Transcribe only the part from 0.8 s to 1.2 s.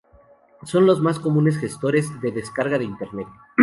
los más